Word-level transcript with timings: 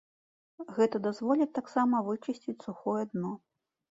Гэта 0.77 1.01
дазволіць 1.07 1.51
таксама 1.59 2.01
вычысціць 2.09 2.57
сухое 2.67 3.03
дно. 3.13 3.31